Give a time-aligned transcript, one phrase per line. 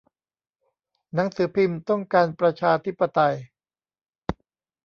[1.13, 3.35] หนังสือพิมพ์ต้องการประชาธิปไตย